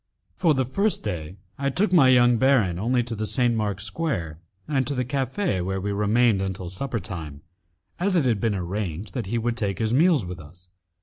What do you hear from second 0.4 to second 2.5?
the first day, I took my young